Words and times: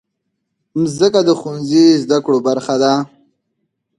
مځکه 0.81 1.19
د 1.27 1.29
ښوونځي 1.39 1.85
زدهکړو 2.03 2.37
برخه 2.47 2.75
ده. 2.83 2.93